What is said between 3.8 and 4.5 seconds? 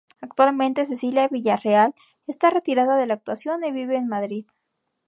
en Madrid.